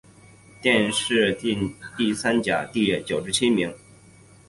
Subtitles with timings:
[0.63, 3.71] 殿试登进士第三甲第九十七名。